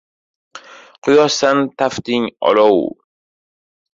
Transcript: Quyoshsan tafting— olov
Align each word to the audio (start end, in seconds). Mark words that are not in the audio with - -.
Quyoshsan 1.07 1.59
tafting— 1.81 2.25
olov 2.49 2.75